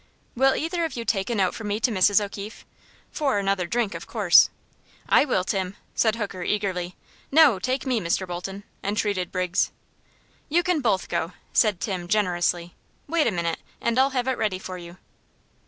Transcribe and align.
"Will 0.35 0.55
either 0.55 0.83
of 0.83 0.95
you 0.97 1.05
take 1.05 1.29
a 1.29 1.35
note 1.35 1.53
for 1.53 1.63
me 1.63 1.79
to 1.81 1.91
Mrs. 1.91 2.19
O'Keefe? 2.19 2.65
For 3.11 3.37
another 3.37 3.67
drink, 3.67 3.93
of 3.93 4.07
course." 4.07 4.49
"I 5.07 5.25
will, 5.25 5.43
Tim," 5.43 5.75
said 5.93 6.15
Hooker, 6.15 6.41
eagerly. 6.41 6.95
"No; 7.31 7.59
take 7.59 7.85
me, 7.85 7.99
Mr. 8.01 8.25
Bolton," 8.27 8.63
entreated 8.83 9.31
Briggs. 9.31 9.69
"You 10.49 10.63
can 10.63 10.81
both 10.81 11.07
go," 11.07 11.33
said 11.53 11.79
Tim, 11.79 12.07
generously. 12.07 12.73
"Wait 13.05 13.27
a 13.27 13.31
minute, 13.31 13.59
and 13.79 13.99
I'll 13.99 14.09
have 14.09 14.27
it 14.27 14.39
ready 14.39 14.57
for 14.57 14.79
you." 14.79 14.97